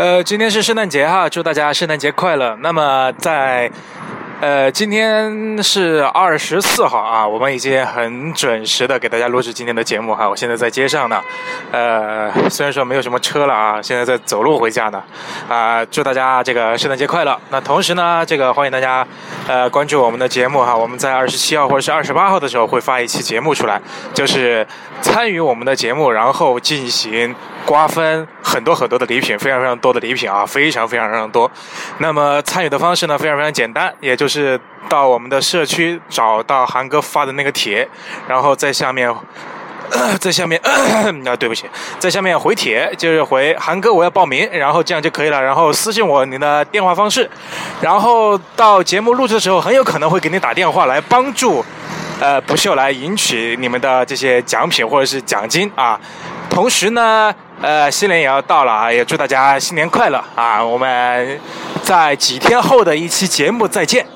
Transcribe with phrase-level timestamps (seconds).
[0.00, 2.56] 呃，今天是圣诞节哈，祝大家圣诞节快乐。
[2.62, 3.70] 那么在。
[4.40, 10.26] 呃，今天是二十四号啊，我们已经很准时的给大家录制今天的节目哈。
[10.26, 11.20] 我现在在街上呢，
[11.70, 15.02] 呃，虽然说没有什么车了啊，现在在走路回家呢，
[15.46, 17.38] 啊，祝大家这个圣诞节快乐。
[17.50, 19.06] 那同时呢，这个欢迎大家
[19.46, 23.78] 呃关注我们的节目哈，我们在二十七号或者是二十八号的时候会发一期节目出来，
[24.14, 24.66] 就是
[25.02, 27.36] 参与我们的节目，然后进行。
[27.66, 31.48] 瓜分很多很多的礼品，非常非常多的礼品啊，非常非常非常多。
[31.98, 37.88] 那么参与的方式呢，非常非常简单，也就是到我们的社区找到韩哥发的那个帖，
[38.26, 39.14] 然后在下面，
[40.18, 40.60] 在下面
[41.24, 41.66] 啊，对不起，
[42.00, 45.40] 在下面回帖，就是回韩哥我要报名，然后这样就可以了。
[45.40, 47.30] 然后私信我您的电话方式，
[47.80, 51.64] 然后到节目录制的时候，很有可能会给你打电话来帮助，
[52.18, 56.00] 呃，不秀来赢取你们的这些奖品或者是奖金啊。
[56.50, 57.32] 同时呢。
[57.62, 60.64] 呃，新年也要到了啊，也祝大家新年快乐啊！
[60.64, 61.38] 我们
[61.82, 64.06] 在几天后的一期节目再见。